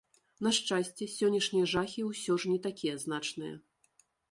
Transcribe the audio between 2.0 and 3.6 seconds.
ўсё ж не такія значныя.